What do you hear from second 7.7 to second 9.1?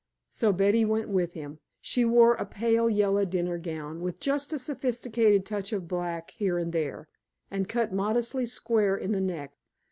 modestly square